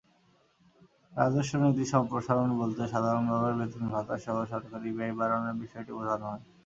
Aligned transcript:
রাজস্ব 1.13 1.51
নীতি 1.61 1.85
সম্প্রসারণ 1.93 2.49
বলতে 2.61 2.83
সাধারণভাবে 2.87 3.51
বেতন-ভাতাসহ 3.59 4.35
সরকারি 4.51 4.89
ব্যয় 4.97 5.13
বাড়ানোর 5.19 5.55
বিষয়টি 5.61 5.91
বোঝানো 5.97 6.25
হয়। 6.31 6.43